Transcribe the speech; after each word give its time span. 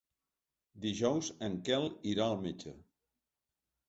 Dijous 0.85 1.29
en 1.47 1.57
Quel 1.67 1.85
irà 2.13 2.25
al 2.29 2.39
metge. 2.47 2.73